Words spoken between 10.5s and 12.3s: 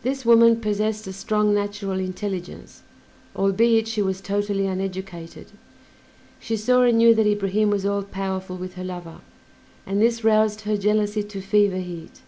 her jealousy to fever heat.